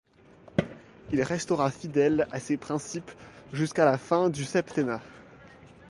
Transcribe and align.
Il 1.11 1.21
restera 1.21 1.69
fidèle 1.69 2.27
à 2.31 2.39
ces 2.39 2.57
principes 2.57 3.11
jusqu'à 3.53 3.85
la 3.85 3.99
fin 3.99 4.31
du 4.31 4.45
septennat. 4.45 4.99